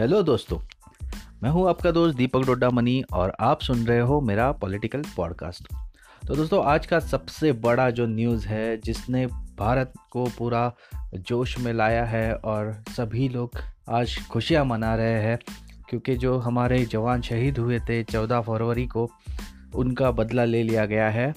Hello 0.00 0.22
दोस्तों, 0.22 0.58
मैं 1.42 1.50
हूँ 1.50 1.68
आपका 1.68 1.90
दोस्त 1.90 2.16
दीपक 2.16 2.40
डोडा 2.40 2.70
मनी 2.70 3.02
और 3.12 3.32
आप 3.40 3.60
सुन 3.60 3.86
रहे 3.86 4.00
हो 4.00 4.20
मेरा 4.20 4.52
पॉलिटिकल 4.52 5.02
पॉडकास्ट। 5.16 5.68
तो 6.28 6.34
दोस्तों, 6.34 6.64
आज 6.64 6.86
का 6.86 6.98
सबसे 6.98 7.52
बड़ा 7.52 7.90
जो 7.90 8.06
न्यूज़ 8.06 8.46
है, 8.48 8.76
जिसने 8.76 9.26
भारत 9.58 9.92
को 10.10 10.24
पूरा 10.38 10.74
जोश 11.14 11.58
में 11.58 11.72
लाया 11.72 12.04
है 12.04 12.34
और 12.34 12.84
सभी 12.96 13.28
लोग 13.28 13.50
आज 13.90 14.26
खुशियाँ 14.28 14.64
मना 14.64 14.94
रहे 14.94 15.22
हैं, 15.22 15.38
क्योंकि 15.88 16.16
जो 16.16 16.38
हमारे 16.38 16.84
जवान 16.84 17.22
शहीद 17.22 17.58
हुए 17.58 17.80
थे 17.80 18.02
चौदह 18.02 18.40
फरवरी 18.40 18.86
को, 18.86 19.10
उनका 19.74 20.10
बदला 20.10 20.44
ले 20.44 20.62
लिया 20.62 20.86
गया 20.86 21.08
है। 21.08 21.34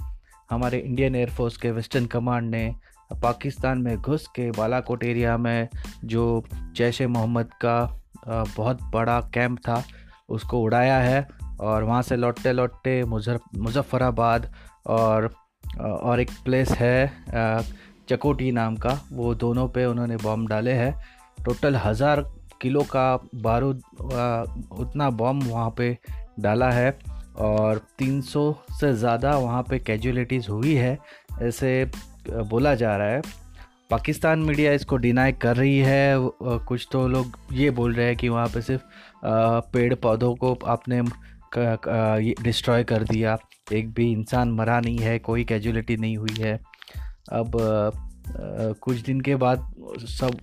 हमारे 0.51 0.77
इंडियन 0.77 1.15
एयरफोर्स 1.15 1.57
के 1.57 1.71
वेस्टर्न 1.71 2.05
कमांड 2.05 2.49
ने 2.49 2.75
पाकिस्तान 3.23 3.77
में 3.77 3.97
घुस 3.97 4.27
के 4.27 4.51
बालाकोट 4.51 5.03
एरिया 5.03 5.37
में 5.37 5.67
जो 6.05 6.43
जैश 6.75 7.01
मोहम्मद 7.01 7.45
का 7.45 7.99
बहुत 8.27 8.81
बड़ा 8.93 9.19
कैंप 9.33 9.59
था। 9.59 9.83
उसको 10.29 10.61
उड़ाया 10.61 10.97
है 10.99 11.27
और 11.61 11.83
वहाँ 11.83 12.01
से 12.01 12.15
लौटते 12.15 12.51
लौटते 12.53 13.03
मुजफ्फराबाद 13.03 14.51
और 14.87 15.29
और 15.73 16.19
एक 16.19 16.31
प्लेस 16.45 16.71
है 16.71 17.11
चकोटी 18.09 18.51
नाम 18.51 18.75
का। 18.77 18.99
वो 19.11 19.33
दोनों 19.35 19.67
पे 19.69 19.85
उन्होंने 19.85 20.17
बॉम्ब 20.17 20.49
डाले 20.49 20.71
हैं। 20.73 20.93
टोटल 21.37 21.75
हज़ार 21.75 22.21
किलो 22.61 22.81
का 22.85 23.15
बारूद 23.43 23.81
उतना 24.73 25.09
बॉम्ब 25.11 25.43
वहाँ 25.43 25.73
पे 25.77 25.97
डाला 26.39 26.69
है 26.71 26.97
और 27.37 27.81
300 27.99 28.43
से 28.79 28.93
ज़्यादा 28.95 29.37
वहाँ 29.37 29.63
पे 29.63 29.79
कैजुअलिटीज़ 29.79 30.49
हुई 30.49 30.73
है, 30.75 30.97
ऐसे 31.41 31.91
बोला 32.29 32.73
जा 32.75 32.95
रहा 32.97 33.07
है। 33.07 33.21
पाकिस्तान 33.93 34.39
मीडिया 34.39 34.71
इसको 34.73 34.97
डिनाई 34.97 35.31
कर 35.31 35.55
रही 35.57 35.77
है। 35.77 36.15
कुछ 36.67 36.87
तो 36.91 37.07
लोग 37.07 37.37
ये 37.53 37.69
बोल 37.71 37.93
रहे 37.93 38.05
हैं 38.05 38.15
कि 38.17 38.29
वहाँ 38.29 38.47
पे 38.53 38.61
सिर्फ़ 38.61 38.83
पेड़ 39.73 39.93
पौधों 39.95 40.33
को 40.35 40.53
आपने 40.67 41.01
डिस्ट्रॉय 42.43 42.83
कर 42.83 43.03
दिया। 43.03 43.37
एक 43.73 43.91
भी 43.93 44.11
इंसान 44.11 44.51
मरा 44.51 44.79
नहीं 44.79 44.97
है, 44.99 45.17
कोई 45.19 45.43
कैजुअलिटी 45.43 45.97
नहीं 45.97 46.17
हुई 46.17 46.35
है। 46.39 46.53
अब 47.31 47.51
कुछ 48.81 48.97
दिन 48.99 49.21
के 49.21 49.35
बाद 49.35 49.73
सब 49.99 50.39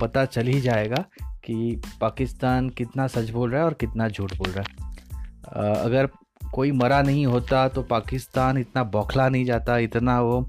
पता 0.00 0.24
चल 0.26 0.46
ही 0.46 0.60
जाएगा 0.60 1.04
कि 1.44 1.82
पाकिस्तान 2.00 2.70
कितना 2.70 3.06
सच 3.06 3.30
बोल 3.30 3.50
रहा 3.50 3.60
है 3.60 3.66
और 3.66 3.74
कितना 3.74 4.08
झूठ 4.08 4.36
बोल 4.36 4.50
रहा 4.50 4.62
है। 4.62 5.74
अगर 5.74 6.08
कोई 6.54 6.72
मरा 6.72 7.02
नहीं 7.02 7.26
होता 7.26 7.66
तो 7.68 7.82
पाकिस्तान 7.82 8.58
इतना 8.58 8.84
बौखला 8.84 9.28
नहीं 9.28 9.44
जाता, 9.44 9.76
इतना 9.78 10.20
वो 10.20 10.40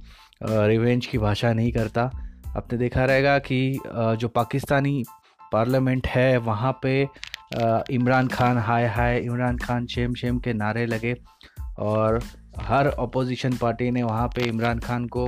रिवेंज 0.43 1.05
की 1.05 1.17
भाषा 1.17 1.53
नहीं 1.53 1.71
करता। 1.71 2.09
आपने 2.57 2.77
देखा 2.77 3.05
रहेगा 3.05 3.37
कि 3.39 3.79
जो 3.87 4.27
पाकिस्तानी 4.27 5.03
पार्लियामेंट 5.51 6.07
है, 6.07 6.37
वहाँ 6.37 6.71
पे 6.83 7.01
इमरान 7.91 8.27
खान, 8.27 8.57
हाय 8.57 8.87
हाय, 8.87 9.17
इमरान 9.17 9.57
खान 9.57 9.85
शेम 9.85 10.13
शेम 10.13 10.39
के 10.39 10.53
नारे 10.53 10.85
लगे 10.85 11.15
और 11.79 12.19
हर 12.59 12.87
अपोजिशन 12.87 13.53
पार्टी 13.53 13.89
ने 13.91 14.03
वहाँ 14.03 14.27
पे 14.27 14.43
इमरान 14.43 14.79
खान 14.79 15.05
को 15.07 15.27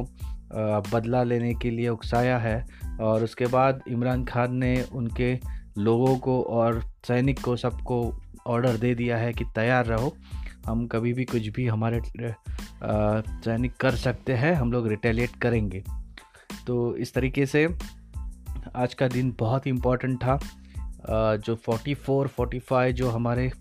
बदला 0.94 1.24
लेने 1.24 1.54
के 1.54 1.70
लिए 1.70 1.90
उकसाया 1.90 2.38
है 2.38 2.66
और 3.02 3.24
उसके 3.24 3.46
बाद 3.48 3.82
इमरान 3.88 4.26
खान 4.26 4.56
ने 4.56 4.74
उनके 4.94 5.34
लोगों 5.78 6.18
को 6.18 6.42
और 6.42 6.82
सैनिक 7.08 7.42
को 7.42 7.56
सबको 7.56 8.02
ऑर्डर 8.48 8.78
दे 8.78 8.94
दिया 8.96 9.18
है 9.18 9.32
कि 9.34 9.46
तैयार 9.56 9.86
रहो। 9.86 10.14
हम 10.66 10.86
कभी 10.88 11.14
भी 11.14 11.26
कुछ 11.26 11.48
भी 11.48 11.68
हमारे 11.68 12.02
सैनिक 12.84 13.76
कर 13.76 13.96
सकते 13.98 14.34
हैं, 14.34 14.54
हम 14.54 14.72
लोग 14.72 14.88
रिटेलिएट 14.88 15.36
करेंगे। 15.42 15.84
तो 16.68 16.96
इस 16.98 17.14
तरीके 17.14 17.46
से 17.46 17.68
आज 18.76 18.94
का 18.94 19.08
दिन 19.08 19.34
बहुत 19.40 19.68
इम्पोर्टेंट 19.68 20.18
था। 20.18 20.40
जो 21.38 21.56
44 21.58 22.28
45 22.30 22.92
जो 22.94 23.10
हमारे 23.10 23.52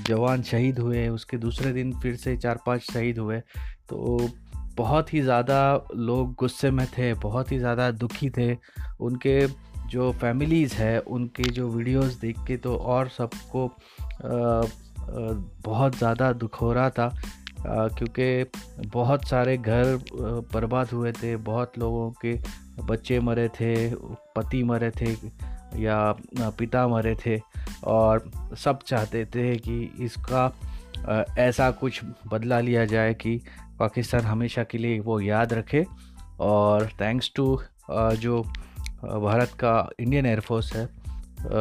जवान 0.00 0.42
शहीद 0.42 0.78
हुए 0.78 1.06
उसके 1.08 1.36
दूसरे 1.38 1.72
दिन 1.72 1.92
फिर 2.00 2.16
से 2.16 2.36
चार 2.36 2.60
पाँच 2.66 2.80
शहीद 2.82 3.18
हुए। 3.18 3.38
तो 3.88 4.28
बहुत 4.76 5.12
ही 5.14 5.20
ज़्यादा 5.20 5.86
लोग 5.96 6.34
गुस्से 6.34 6.70
में 6.70 6.86
थे, 6.88 7.12
बहुत 7.14 7.52
ही 7.52 7.58
ज़्यादा 7.58 7.90
दुखी 7.92 8.30
थे। 8.30 8.56
उनके 9.00 9.46
जो 9.88 10.10
फैमिलीज़ 10.12 10.74
है, 10.74 10.98
उनके 10.98 11.42
जो 11.50 11.68
वीडियोस 11.68 12.14
देख 12.14 12.36
के 12.46 12.56
तो 12.56 12.76
और 12.76 13.08
सबको 13.08 13.70
बहुत 15.62 15.96
ज़्यादा 15.96 16.32
दुख 16.34 16.60
हो 16.60 16.72
रहा 16.72 16.90
था। 16.90 17.08
क्योंकि 17.66 18.88
बहुत 18.88 19.24
सारे 19.24 19.56
घर 19.58 19.98
बर्बाद 20.52 20.88
हुए 20.88 21.12
थे, 21.12 21.36
बहुत 21.36 21.78
लोगों 21.78 22.10
के 22.24 22.38
बच्चे 22.84 23.20
मरे 23.20 23.48
थे, 23.50 23.74
पति 24.36 24.62
मरे 24.62 24.90
थे 24.90 25.10
या 25.82 26.16
पिता 26.58 26.86
मरे 26.88 27.14
थे 27.26 27.40
और 27.84 28.30
सब 28.56 28.78
चाहते 28.86 29.24
थे 29.24 29.56
कि 29.56 29.78
इसका 30.00 30.52
ऐसा 31.38 31.70
कुछ 31.70 32.00
बदला 32.32 32.60
लिया 32.60 32.84
जाए 32.84 33.14
कि 33.14 33.40
पाकिस्तान 33.78 34.20
हमेशा 34.20 34.64
के 34.64 34.78
लिए 34.78 34.98
वो 35.00 35.20
याद 35.20 35.52
रखे 35.52 35.84
और 36.40 36.88
थैंक्स 37.00 37.30
टू 37.36 37.46
जो 37.90 38.42
भारत 39.02 39.50
का 39.54 39.90
इंडियन 40.00 40.26
एयरफोर्स 40.26 40.74
है 40.76 40.86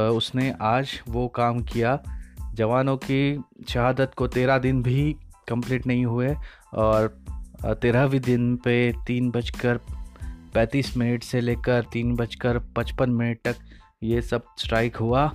उसने 0.10 0.54
आज 0.62 1.02
वो 1.10 1.28
काम 1.28 1.62
किया। 1.64 2.00
जवानों 2.54 2.98
की 2.98 3.44
शहादत 3.70 4.12
को 4.18 4.28
तेरह 4.28 4.58
दिन 4.58 4.82
भी 4.84 5.16
कंप्लीट 5.50 5.88
नहीं 5.88 6.06
हुए 6.06 6.36
और 6.74 7.08
तेरहवीं 7.82 8.20
दिन 8.20 8.56
पे 8.56 8.76
तीन 9.08 9.30
बजकर 9.32 9.80
पैंतीस 10.54 10.96
मिनट 10.98 11.24
से 11.24 11.42
लेकर 11.42 11.86
तीन 11.94 12.16
बजकर 12.16 12.60
पचपन 12.78 13.10
मिनट 13.10 13.40
तक 13.48 13.56
ये 14.04 14.22
सब 14.22 14.46
स्ट्राइक 14.58 14.96
हुआ 14.96 15.32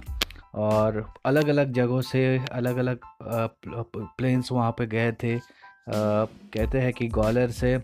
और 0.55 1.05
अलग 1.27 1.49
अलग 1.49 1.73
जगहों 1.73 2.01
से 2.01 2.23
अलग 2.53 2.77
अलग 2.77 2.99
प्लेन्स 4.19 4.53
वहाँ 4.53 4.71
पे 4.79 4.87
गए 4.87 5.13
थे। 5.13 5.39
कहते 5.89 6.81
हैं 6.81 6.93
कि 6.93 7.09
ग्वालियर 7.09 7.51
से 7.51 7.77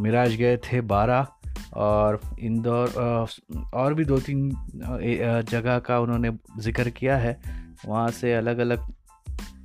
मिराज 0.00 0.34
गए 0.36 0.56
थे 0.56 0.80
बारह 0.80 1.26
और 1.76 2.20
इंदौर 2.40 3.26
और 3.74 3.94
भी 3.94 4.04
दो 4.04 4.18
तीन 4.18 4.50
जगह 5.50 5.78
का 5.78 5.98
उन्होंने 6.00 6.30
ज़िक्र 6.58 6.90
किया 6.90 7.16
है। 7.16 7.38
वहाँ 7.86 8.10
से 8.10 8.32
अलग 8.34 8.58
अलग 8.58 8.86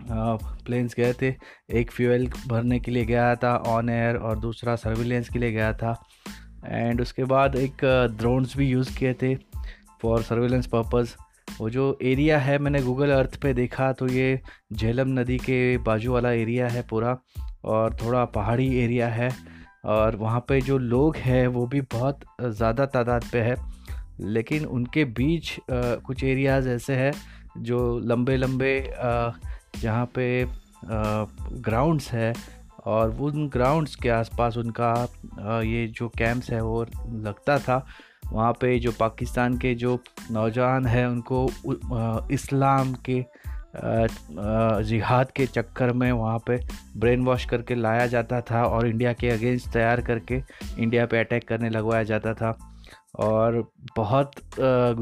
प्लेन्स 0.07 0.95
गए 0.95 1.13
थे। 1.13 1.33
एक 1.71 1.91
फ्यूल 1.91 2.27
भरने 2.47 2.79
के 2.79 2.91
लिए 2.91 3.05
गया 3.05 3.35
था 3.35 3.55
ऑन 3.67 3.89
एयर 3.89 4.17
और 4.17 4.39
दूसरा 4.39 4.75
सर्विलेंस 4.77 5.29
के 5.29 5.39
लिए 5.39 5.51
गया 5.51 5.71
था। 5.73 5.95
एंड 6.65 7.01
उसके 7.01 7.23
बाद 7.25 7.55
एक 7.55 7.85
ड्रोन्स 8.17 8.57
भी 8.57 8.67
यूज़ 8.67 8.97
किए 8.97 9.13
थे 9.13 9.33
फॉर 10.01 10.21
सर्विलेंस 10.23 10.67
पर्पज़ 10.67 11.15
वो 11.59 11.69
जो 11.69 11.97
एरिया 12.03 12.37
है 12.39 12.57
मैंने 12.59 12.81
गूगल 12.81 13.11
अर्थ 13.11 13.35
पे 13.41 13.53
देखा 13.53 13.91
तो 13.93 14.07
ये 14.07 14.39
झेलम 14.73 15.19
नदी 15.19 15.37
के 15.39 15.77
बाजू 15.79 16.13
वाला 16.13 16.31
एरिया 16.33 16.67
है 16.67 16.81
पूरा 16.89 17.17
और 17.65 17.95
थोड़ा 17.95 18.23
पहाड़ी 18.31 18.67
एरिया 18.79 19.07
है। 19.09 19.29
और 19.85 20.15
वहाँ 20.15 20.39
पे 20.49 20.59
जो 20.61 20.77
लोग 20.77 21.15
हैं 21.17 21.45
वो 21.47 21.65
भी 21.67 21.81
बहुत 21.93 22.19
ज़्यादा 22.41 22.85
तादाद 22.87 23.23
पे 23.31 23.39
है। 23.39 23.55
लेकिन 24.21 24.65
उनके 24.67 25.05
बीच 25.05 25.51
आ, 25.51 25.95
कुछ 25.97 26.23
एरियाज़ 26.23 26.69
ऐसे 26.69 26.95
हैं 26.95 27.11
जो 27.59 27.99
लंबे 28.01 28.37
लंबे 28.37 28.79
जहाँ 29.81 30.05
पे 30.15 30.27
ग्राउंड्स 31.61 32.11
है 32.11 32.33
और 32.85 33.11
उन 33.21 33.47
ग्राउंड्स 33.49 33.95
के 33.95 34.09
आसपास 34.09 34.57
उनका 34.57 34.91
ये 35.61 35.87
जो 35.87 36.09
कैंप्स 36.09 36.49
है 36.51 36.61
वो 36.61 36.83
लगता 37.23 37.57
था। 37.59 37.85
वहाँ 38.31 38.51
पे 38.51 38.77
जो 38.79 38.91
पाकिस्तान 38.91 39.57
के 39.57 39.73
जो 39.75 39.97
नौजवान 40.31 40.85
हैं 40.85 41.05
उनको 41.07 41.47
इस्लाम 42.31 42.93
के 43.09 43.23
जिहाद 44.83 45.31
के 45.31 45.45
चक्कर 45.45 45.91
में 45.93 46.11
वहाँ 46.11 46.37
पे 46.47 46.59
ब्रेन 46.97 47.25
वॉश 47.25 47.45
करके 47.45 47.75
लाया 47.75 48.05
जाता 48.07 48.41
था 48.41 48.63
और 48.63 48.87
इंडिया 48.87 49.13
के 49.13 49.29
अगेंस्ट 49.29 49.69
तैयार 49.69 50.01
करके 50.01 50.41
इंडिया 50.79 51.05
पे 51.05 51.19
अटैक 51.19 51.47
करने 51.47 51.69
लगवाया 51.69 52.03
जाता 52.03 52.33
था। 52.33 52.57
और 53.19 53.71
बहुत 53.97 54.31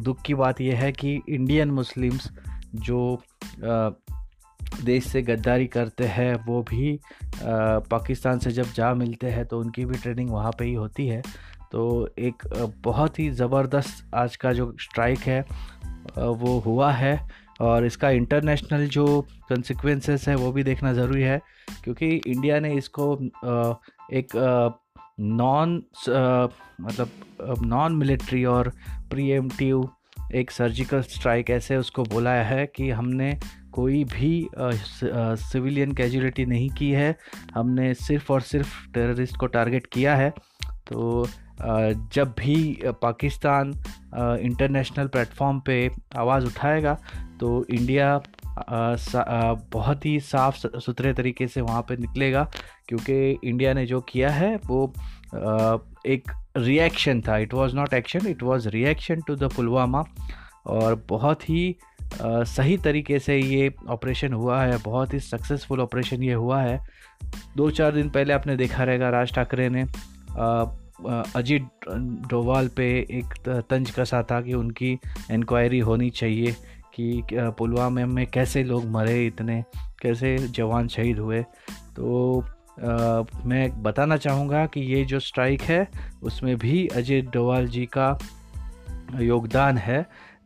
दुख 0.03 0.21
की 0.21 0.33
बात 0.33 0.61
यह 0.61 0.79
है 0.79 0.91
कि 0.91 1.21
इंडियन 1.29 1.71
मुस्लिम्स 1.71 2.29
जो 2.75 3.21
देश 4.83 5.05
से 5.05 5.21
गद्दारी 5.21 5.67
करते 5.67 6.05
हैं, 6.07 6.35
वो 6.45 6.61
भी 6.63 6.99
पाकिस्तान 7.35 8.39
से 8.39 8.51
जब 8.51 8.71
जा 8.73 8.93
मिलते 8.95 9.27
हैं 9.27 9.45
तो 9.45 9.59
उनकी 9.59 9.85
भी 9.85 9.97
ट्रेनिंग 9.97 10.29
वहाँ 10.29 10.51
पे 10.59 10.65
ही 10.65 10.73
होती 10.73 11.07
है। 11.07 11.21
तो 11.71 12.09
एक 12.19 12.43
बहुत 12.83 13.19
ही 13.19 13.29
ज़बरदस्त 13.31 14.09
आज 14.15 14.35
का 14.35 14.51
जो 14.53 14.75
स्ट्राइक 14.81 15.19
है 15.19 15.39
वो 16.17 16.57
हुआ 16.59 16.91
है 16.91 17.19
और 17.61 17.85
इसका 17.85 18.09
इंटरनेशनल 18.11 18.87
जो 18.87 19.05
कंसिक्वेंसेस 19.49 20.27
है, 20.27 20.35
वो 20.35 20.51
भी 20.51 20.63
देखना 20.63 20.93
ज़रूरी 20.93 21.21
है, 21.21 21.41
क्योंकि 21.83 22.15
इंडिया 22.17 22.59
ने 22.59 22.73
इसको 22.73 23.13
एक 24.13 24.35
नॉन 25.19 25.81
मतलब 26.81 27.59
नॉन 27.65 27.95
मिलिट्री 27.95 28.43
और 28.45 28.71
प्रीएम्प्टिव 29.09 29.89
एक 30.35 30.51
सर्जिकल 30.51 31.01
स्ट्राइक 31.03 31.50
ऐसे 31.50 31.77
उसको 31.77 32.03
बोला 32.03 32.31
है 32.33 32.65
कि 32.65 32.89
हमने 32.89 33.38
कोई 33.71 34.03
भी 34.06 34.47
सिविलियन 34.57 35.91
कैजुअलिटी 35.91 36.45
नहीं 36.45 36.69
की 36.69 36.91
है। 36.91 37.15
हमने 37.56 37.94
सिर्फ़ 37.94 38.31
और 38.33 38.41
सिर्फ़ 38.41 38.75
टेररिस्ट 38.94 39.38
को 39.38 39.47
टारगेट 39.47 39.85
किया 39.85 40.15
है। 40.15 40.30
तो 40.88 41.25
जब 42.13 42.33
भी 42.39 42.56
पाकिस्तान 43.01 43.74
इंटरनेशनल 44.41 45.07
प्लेटफॉर्म 45.07 45.59
पे 45.59 45.89
आवाज़ 46.18 46.45
उठाएगा 46.45 46.97
तो 47.39 47.65
इंडिया 47.69 48.18
बहुत 48.57 50.05
ही 50.05 50.19
साफ़ 50.19 50.55
सुथरे 50.79 51.13
तरीके 51.13 51.47
से 51.47 51.61
वहाँ 51.61 51.81
पे 51.81 51.95
निकलेगा 51.97 52.44
क्योंकि 52.88 53.15
इंडिया 53.44 53.73
ने 53.73 53.85
जो 53.85 54.01
किया 54.01 54.29
है 54.29 54.55
वो 54.65 54.85
आ, 55.35 55.77
एक 56.05 56.31
रिएक्शन 56.57 57.21
था। 57.21 57.38
It 57.38 57.53
was 57.53 57.73
not 57.75 57.94
action 57.94 58.27
it 58.27 58.44
was 58.44 58.67
reaction 58.67 59.21
to 59.27 59.35
the 59.35 59.51
Pulwama 59.55 60.03
और 60.65 61.03
बहुत 61.09 61.50
ही 61.50 61.75
आ, 62.21 62.44
सही 62.44 62.77
तरीके 62.77 63.19
से 63.19 63.38
ये 63.38 63.73
ऑपरेशन 63.89 64.33
हुआ 64.33 64.61
है 64.63 64.77
बहुत 64.77 65.13
ही 65.13 65.19
सक्सेसफुल 65.19 65.81
ऑपरेशन 65.81 66.23
ये 66.23 66.33
हुआ 66.33 66.61
है। 66.61 66.79
दो 67.57 67.69
चार 67.71 67.91
दिन 67.91 68.09
पहले 68.09 68.33
आपने 68.33 68.55
देखा 68.55 68.83
रहेगा 68.83 69.09
राज 69.09 69.33
ठाकरे 69.33 69.69
ने 69.69 69.85
आ, 70.39 70.65
अजीत 71.35 71.67
डोवाल 72.29 72.67
पे 72.67 72.85
एक 73.11 73.33
तंज 73.69 73.91
कसा 73.91 74.21
था 74.23 74.39
कि 74.41 74.53
उनकी 74.53 74.91
इंक्वायरी 75.31 75.79
होनी 75.79 76.09
चाहिए 76.09 76.55
कि 76.93 77.23
पुलवामा 77.31 78.05
में 78.05 78.25
कैसे 78.27 78.63
लोग 78.63 78.85
मरे 78.85 79.25
इतने 79.25 79.63
कैसे 80.01 80.37
जवान 80.37 80.87
शहीद 80.87 81.19
हुए। 81.19 81.41
तो 81.95 82.43
आ, 82.73 83.23
मैं 83.45 83.83
बताना 83.83 84.17
चाहूँगा 84.17 84.65
कि 84.65 84.81
ये 84.81 85.03
जो 85.05 85.19
स्ट्राइक 85.19 85.61
है 85.61 85.87
उसमें 86.23 86.55
भी 86.57 86.87
अजय 86.87 87.21
डोवाल 87.21 87.67
जी 87.67 87.85
का 87.97 88.17
योगदान 89.19 89.77
है। 89.77 90.01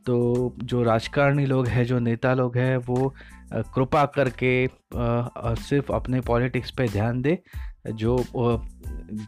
तो 0.06 0.56
जो 0.64 0.84
राजकारणी 0.84 1.46
लोग 1.46 1.68
हैं 1.68 1.84
जो 1.86 2.00
नेता 2.00 2.34
लोग 2.34 2.58
हैं 2.58 2.78
वो 2.78 3.14
कृपा 3.54 4.06
करके 4.06 4.66
आ, 4.66 5.54
सिर्फ़ 5.54 5.92
अपने 5.94 6.22
पॉलिटिक्स 6.22 6.72
पे 6.72 6.88
ध्यान 6.88 7.22
दे। 7.22 7.38
जो 7.88 8.18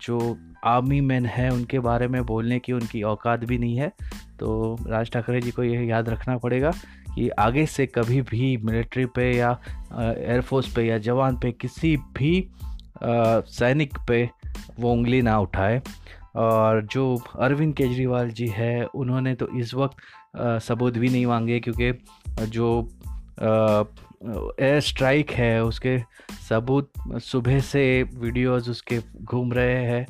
जो 0.03 0.37
आर्मी 0.65 1.01
मैन 1.01 1.25
है 1.25 1.49
उनके 1.49 1.79
बारे 1.79 2.07
में 2.07 2.23
बोलने 2.25 2.59
की 2.59 2.73
उनकी 2.73 3.03
औकात 3.03 3.45
भी 3.45 3.57
नहीं 3.57 3.77
है। 3.77 3.91
तो 4.39 4.77
राज 4.87 5.11
ठाकरे 5.11 5.41
जी 5.41 5.51
को 5.51 5.63
यह 5.63 5.85
याद 5.87 6.09
रखना 6.09 6.37
पड़ेगा। 6.37 6.71
कि 7.15 7.29
आगे 7.29 7.65
से 7.65 7.85
कभी 7.85 8.21
भी 8.21 8.55
मिलिट्री 8.57 9.05
पे 9.05 9.31
या 9.37 9.51
एयरफोर्स 9.99 10.73
पे 10.73 10.85
या 10.87 10.97
जवान 10.97 11.37
पे 11.37 11.51
किसी 11.51 11.95
भी 12.17 12.49
सैनिक 13.03 13.97
पे 14.07 14.29
वो 14.79 14.91
उंगली 14.93 15.21
ना 15.21 15.39
उठाए। 15.39 15.81
और 16.35 16.81
जो 16.85 17.03
अरविंद 17.39 17.73
केजरीवाल 17.75 18.29
जी 18.29 18.47
है 18.47 18.85
उन्होंने 18.85 19.33
तो 19.35 19.47
इस 19.59 19.73
वक्त 19.73 19.97
सबूत 20.63 20.97
भी 20.97 21.09
नहीं 21.09 21.25
मांगे 21.25 21.59
क्योंकि 21.59 21.91
जो 22.47 22.67
एयर 24.59 24.79
स्ट्राइक 24.79 25.31
है 25.31 25.63
उसके 25.63 25.97
सबूत 26.49 26.91
सुबह 27.21 27.59
से 27.59 28.03
वीडियोस 28.03 28.69
उसके 28.69 28.99
घूम 29.23 29.53
रहे 29.53 29.83
हैं। 29.85 30.05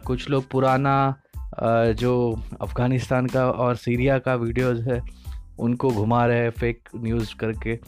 कुछ 0.00 0.28
लोग 0.30 0.48
पुराना 0.50 0.96
आ, 1.62 1.84
जो 1.84 2.42
अफ़गानिस्तान 2.60 3.26
का 3.26 3.50
और 3.50 3.76
सीरिया 3.76 4.18
का 4.18 4.34
वीडियोस 4.34 4.80
है 4.80 5.00
उनको 5.58 5.90
घुमा 5.90 6.26
रहे 6.26 6.38
हैं 6.38 6.50
फेक 6.50 6.88
न्यूज़ 6.96 7.34
करके। 7.36 7.78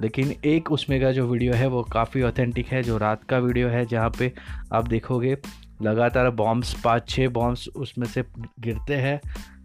लेकिन 0.00 0.34
एक 0.44 0.70
उसमें 0.72 1.00
का 1.00 1.12
जो 1.12 1.26
वीडियो 1.26 1.52
है 1.52 1.66
वो 1.68 1.82
काफ़ी 1.82 2.22
ऑथेंटिक 2.22 2.66
है 2.66 2.82
जो 2.82 2.98
रात 2.98 3.24
का 3.24 3.38
वीडियो 3.38 3.68
है 3.68 3.84
जहाँ 3.86 4.10
पे 4.18 4.32
आप 4.72 4.88
देखोगे 4.88 5.36
लगातार 5.82 6.30
बॉम्ब्स 6.30 6.74
पाँच 6.82 7.08
छः 7.08 7.28
बॉम्ब्स 7.28 7.68
उसमें 7.68 8.06
से 8.06 8.24
गिरते 8.60 8.96
हैं 8.96 9.20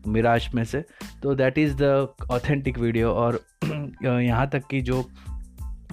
मिराज 0.08 0.50
में 0.56 0.64
से। 0.64 0.84
तो 1.24 1.36
that 1.36 1.58
is 1.58 1.76
the 1.76 2.08
authentic 2.32 2.78
video 2.78 3.12
और 3.12 3.40
यहाँ 4.04 4.50
तक 4.50 4.64
कि 4.70 4.82
जो 4.82 5.04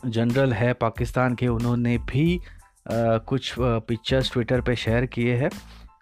जनरल 0.07 0.53
है 0.53 0.73
पाकिस्तान 0.73 1.35
के 1.35 1.49
उन्होंने 1.49 1.99
भी 1.99 2.37
आ, 2.37 3.19
कुछ 3.19 3.55
पिक्चर्स 3.59 4.33
ट्विटर 4.33 4.61
पे 4.61 4.77
शेयर 4.77 5.07
किए 5.07 5.37
हैं 5.37 5.51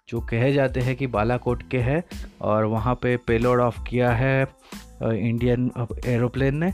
जो 0.09 0.19
कहे 0.21 0.53
जाते 0.53 0.79
हैं 0.79 0.95
कि 0.95 1.07
बालाकोट 1.07 1.69
के 1.69 1.79
हैं 1.79 2.03
और 2.41 2.65
वहाँ 2.65 2.95
पे 2.95 3.17
पेलोड 3.17 3.59
ऑफ़ 3.59 3.83
किया 3.83 4.11
है। 4.11 4.47
इंडियन 5.03 5.71
एरोप्लेन 6.05 6.57
ने। 6.57 6.71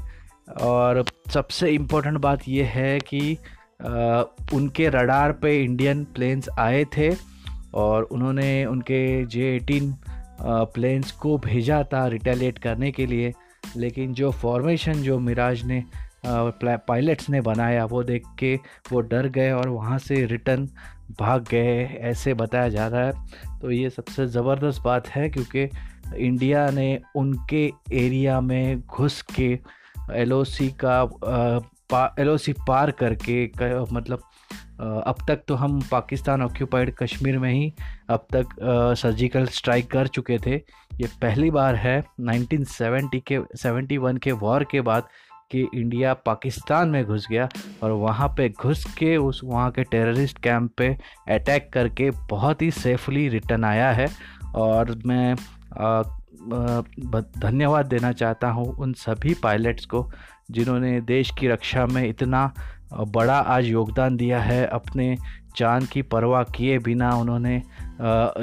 और 0.62 1.04
सबसे 1.34 1.70
इम्पोर्टेंट 1.72 2.18
बात 2.18 2.48
यह 2.48 2.68
है 2.68 3.00
कि 3.00 3.38
उनके 4.54 4.90
रडार 4.90 5.32
पे 5.32 5.56
इंडियन 5.64 6.04
प्लेन्स 6.16 6.50
आए 6.60 6.84
थे 6.98 7.12
और 7.76 8.04
उन्होंने 8.04 8.66
उनके 8.66 9.26
जे 9.26 9.56
एटीन 9.56 9.94
प्लेन्स 10.42 11.12
को 11.12 11.38
भेजा 11.38 11.84
था 11.84 12.06
रिटेलिएट 12.08 12.58
करने 12.60 12.92
के 12.92 13.06
लिए। 13.06 13.34
लेकिन 13.78 14.14
जो 14.14 14.32
फॉर्मेशन 14.32 14.94
जो 14.94 15.20
मिराज 15.20 15.64
ने 15.64 15.84
पायलट्स 16.26 17.30
ने 17.30 17.42
बनाया, 17.42 17.86
वो 17.86 18.04
देख 18.04 18.24
के 18.40 18.56
वो 18.92 19.02
डर 19.02 19.28
गए 19.30 19.52
और 19.52 19.70
वहाँ 19.70 19.98
से 20.00 20.26
रिटर्न 20.26 20.68
भाग 21.20 21.46
गए, 21.52 21.84
ऐसे 21.86 22.34
बताया 22.34 22.70
जा 22.70 22.88
रहा 22.88 23.06
है। 23.06 23.60
तो 23.62 23.72
ये 23.72 23.90
सबसे 23.90 24.26
ज़बरदस्त 24.28 24.82
बात 24.84 25.08
है 25.08 25.30
क्योंकि 25.30 25.70
इंडिया 26.18 26.70
ने 26.72 27.00
उनके 27.16 27.66
एरिया 27.96 28.40
में 28.42 28.82
घुस 28.82 29.22
के 29.36 29.58
एलओसी 30.14 30.70
का 30.84 31.02
एलओसी 32.20 32.54
पार 32.68 32.92
करके 32.92 33.46
मतलब 33.94 34.22
अब 34.80 35.16
तक 35.28 35.44
तो 35.48 35.56
हम 35.56 35.80
पाकिस्तान 35.92 36.42
ऑक्यूपाइड 36.42 36.94
कश्मीर 36.96 37.38
में 37.40 37.52
ही 37.52 37.72
अब 38.10 38.26
तक 38.36 38.56
सर्जिकल 39.00 39.46
स्ट्राइक 39.48 39.90
कर 39.92 40.08
चुके 40.08 40.38
थे। 40.46 40.56
ये 40.96 41.08
पहली 41.22 41.50
बार 41.52 41.76
है 41.76 42.04
1970 42.22 43.20
के 43.28 43.40
71 43.58 44.20
के 44.20 44.32
वॉर 44.34 44.64
के 44.72 44.82
बाद 44.82 45.08
कि 45.52 45.68
इंडिया 45.76 46.14
पाकिस्तान 46.26 46.90
में 46.90 47.04
घुस 47.06 47.28
गया 47.30 47.48
और 47.84 47.92
वहाँ 47.92 48.28
पे 48.28 48.50
घुस 48.50 48.84
के 48.98 49.16
उस, 49.18 49.42
वहाँ 49.44 49.72
के 49.72 49.84
टेररिस्ट 49.84 50.38
कैंप 50.38 50.72
पे 50.78 50.88
अटैक 51.30 51.70
करके 51.74 52.10
बहुत 52.30 52.62
ही 52.62 52.72
सेफली 52.74 53.28
रिटर्न 53.30 53.64
आया 53.64 53.92
है। 53.92 54.08
और 54.56 54.96
मैं 55.06 55.36
धन्यवाद 57.40 57.86
देना 57.86 58.12
चाहता 58.12 58.50
हूँ 58.50 58.66
उन 58.76 58.94
सभी 58.94 59.34
पायलट्स 59.34 59.86
को 59.86 60.10
जिन्होंने 60.52 61.00
देश 61.02 61.32
की 61.40 61.48
रक्षा 61.48 61.86
में 61.86 62.08
इतना 62.08 62.52
बड़ा 62.94 63.38
आज 63.38 63.66
योगदान 63.66 64.16
दिया 64.18 64.40
है। 64.42 64.66
अपने 64.68 65.16
जान 65.58 65.86
की 65.86 66.02
परवाह 66.04 66.44
किए 66.56 66.78
बिना 66.80 67.10
उन्होंने 67.16 67.62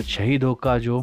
शहीदों 0.03 0.55
का 0.55 0.79
जो 0.79 1.01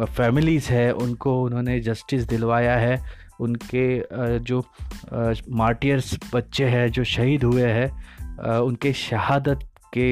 फैमिलीज़ 0.00 0.68
है, 0.68 0.92
उनको 0.92 1.42
उन्होंने 1.42 1.78
जस्टिस 1.80 2.24
दिलवाया 2.24 2.76
है। 2.76 2.96
उनके 3.42 4.38
जो 4.40 4.64
मार्टियर्स 5.50 6.18
बच्चे 6.34 6.64
हैं, 6.66 6.88
जो 6.90 7.04
शहीद 7.06 7.44
हुए 7.44 7.66
हैं 7.68 8.60
उनके 8.60 8.92
शहादत 8.92 9.68
के 9.96 10.10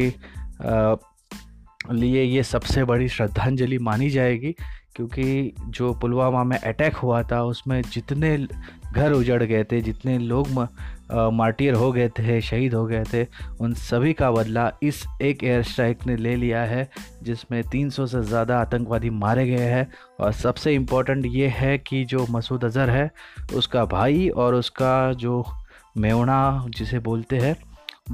लिए 1.93 2.23
ये 2.23 2.43
सबसे 2.43 2.85
बड़ी 2.85 3.09
श्रद्धांजलि 3.09 3.79
मानी 3.79 4.09
जाएगी, 4.11 4.55
क्योंकि 4.97 5.53
जो 5.69 5.93
पुलवामा 5.95 6.43
में 6.45 6.57
अटैक 6.59 6.97
हुआ 6.97 7.23
था, 7.23 7.43
उसमें 7.45 7.81
जितने 7.83 8.37
घर 8.93 9.13
उजड़ 9.13 9.43
गए 9.43 9.65
थे, 9.65 9.81
जितने 9.81 10.19
लोग 10.19 10.49
मार्टियर 11.13 11.75
हो 11.75 11.91
गए 11.93 12.09
थे, 12.09 12.41
शहीद 12.41 12.75
हो 12.75 12.85
गए 12.87 13.05
थे, 13.13 13.27
उन 13.61 13.75
सभी 13.75 14.13
का 14.13 14.31
बदला 14.31 14.71
इस 14.83 15.05
एक 15.23 15.45
एयर 15.45 15.63
स्ट्राइक 15.63 16.07
ने 16.07 16.17
ले 16.17 16.35
लिया 16.37 16.63
है, 16.63 16.89
जिसमें 17.23 17.63
300 17.65 18.07
से 18.07 18.23
ज़्यादा 18.23 18.59
आतंकवादी 18.61 19.11
मारे 19.11 19.47
गए 19.47 19.67
हैं। 19.67 19.91
और 20.21 20.33
सबसे 20.33 20.75
इम्पोर्टेंट 20.75 21.27
ये 21.27 21.49
है 21.49 21.77
कि 21.79 22.05
जो 22.05 22.27
मसूद 22.31 22.65
अज़हर 22.65 22.91
है, 22.91 23.11
उसका 23.55 23.85
भाई 23.87 24.29
और 24.29 24.55
उसका 24.55 25.13
जो 25.15 25.45
मेवना 25.99 26.67
जिसे 26.69 26.99
बोलते 27.01 27.39
हैं, 27.39 27.57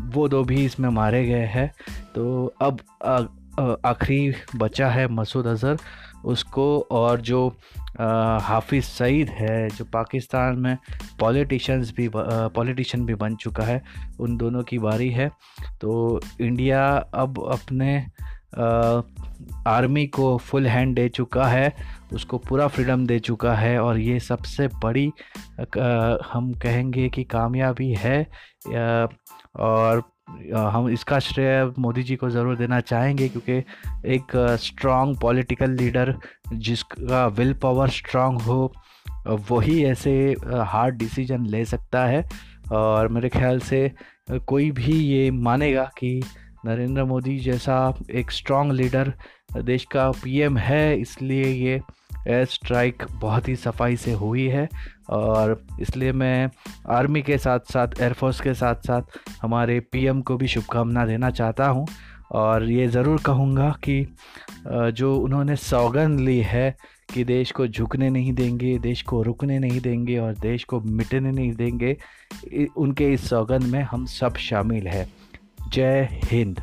वो 0.06 0.28
दो 0.28 0.42
भी 0.44 0.64
इसमें 0.64 0.88
मारे 0.90 1.24
गए 1.26 1.46
हैं। 1.46 1.70
तो 2.14 2.54
अब 2.62 2.80
आखिरी 3.84 4.34
बचा 4.56 4.88
है 4.90 5.06
मसूद 5.08 5.46
अज़हर। 5.46 5.76
उसको 6.26 6.86
और 6.90 7.20
जो 7.20 7.48
हाफिज़ 8.42 8.84
सईद 8.84 9.28
है 9.28 9.68
जो 9.68 9.84
पाकिस्तान 9.84 10.58
में 10.58 10.76
पॉलिटिशियंस 11.20 11.92
भी 11.96 12.08
पॉलिटिशन 12.14 13.04
भी 13.06 13.14
बन 13.14 13.36
चुका 13.36 13.64
है 13.64 13.82
उन 14.20 14.36
दोनों 14.36 14.62
की 14.62 14.78
बारी 14.78 15.10
है। 15.10 15.30
तो 15.80 16.20
इंडिया 16.40 16.86
अब 17.14 17.44
अपने 17.52 18.06
आ, 18.58 19.00
आर्मी 19.66 20.06
को 20.06 20.36
फुल 20.38 20.66
हैंड 20.66 20.94
दे 20.96 21.08
चुका 21.08 21.44
है 21.44 21.72
उसको 22.12 22.38
पूरा 22.38 22.66
फ्रीडम 22.68 23.06
दे 23.06 23.18
चुका 23.18 23.54
है 23.54 23.78
और 23.78 23.98
ये 23.98 24.20
सबसे 24.20 24.68
बड़ी 24.68 25.06
आ, 25.60 26.16
हम 26.32 26.52
कहेंगे 26.62 27.08
कि 27.08 27.24
कामयाबी 27.24 27.94
है 27.94 28.22
आ, 28.22 29.06
और 29.56 30.02
हम 30.28 30.88
इसका 30.88 31.18
श्रेय 31.18 31.64
मोदी 31.78 32.02
जी 32.02 32.16
को 32.16 32.28
ज़रूर 32.30 32.56
देना 32.56 32.80
चाहेंगे 32.80 33.28
क्योंकि 33.28 33.58
एक 34.14 34.32
स्ट्रॉन्ग 34.62 35.18
पॉलिटिकल 35.20 35.70
लीडर 35.70 36.14
जिसका 36.52 37.26
विल 37.28 37.52
पावर 37.54 37.88
स्ट्रांग 37.88 38.40
हो 38.40 38.72
वही 39.50 39.82
ऐसे 39.84 40.14
हार्ड 40.44 40.96
डिसीज़न 40.98 41.46
ले 41.46 41.64
सकता 41.64 42.04
है। 42.06 42.24
और 42.72 43.08
मेरे 43.08 43.28
ख्याल 43.28 43.60
से 43.60 43.90
कोई 44.46 44.70
भी 44.70 44.92
ये 44.92 45.30
मानेगा 45.30 45.84
कि 45.98 46.20
नरेंद्र 46.66 47.04
मोदी 47.04 47.38
जैसा 47.38 47.76
एक 48.10 48.30
स्ट्रॉन्ग 48.30 48.72
लीडर 48.72 49.12
देश 49.62 49.84
का 49.84 50.10
पीएम 50.24 50.56
है, 50.58 51.00
इसलिए 51.00 51.44
ये 51.44 51.80
एयर 52.26 52.44
स्ट्राइक 52.44 53.02
बहुत 53.20 53.48
ही 53.48 53.56
सफ़ाई 53.56 53.96
से 53.96 54.12
हुई 54.14 54.46
है 54.48 54.68
और 55.10 55.60
इसलिए 55.80 56.12
मैं 56.12 56.48
आर्मी 56.90 57.22
के 57.22 57.38
साथ 57.38 57.72
साथ 57.72 58.00
एयरफोर्स 58.00 58.40
के 58.40 58.54
साथ 58.54 58.86
साथ 58.86 59.18
हमारे 59.42 59.78
पीएम 59.92 60.20
को 60.22 60.36
भी 60.36 60.48
शुभकामना 60.48 61.06
देना 61.06 61.30
चाहता 61.30 61.66
हूँ। 61.68 61.86
और 62.32 62.64
ये 62.64 62.86
ज़रूर 62.88 63.20
कहूँगा 63.26 63.68
कि 63.84 64.06
जो 64.66 65.14
उन्होंने 65.16 65.56
सौगंध 65.56 66.20
ली 66.20 66.38
है 66.40 66.76
कि 67.14 67.24
देश 67.24 67.50
को 67.52 67.66
झुकने 67.66 68.08
नहीं 68.10 68.32
देंगे, 68.32 68.78
देश 68.78 69.02
को 69.02 69.22
रुकने 69.22 69.58
नहीं 69.58 69.80
देंगे 69.80 70.18
और 70.18 70.32
देश 70.34 70.64
को 70.64 70.80
मिटने 70.80 71.30
नहीं 71.30 71.52
देंगे 71.54 71.96
उनके 72.76 73.12
इस 73.12 73.28
सौगंध 73.28 73.72
में 73.72 73.82
हम 73.82 74.06
सब 74.10 74.36
शामिल 74.38 74.88
हैं। 74.88 75.06
जय 75.68 76.08
हिंद। 76.24 76.60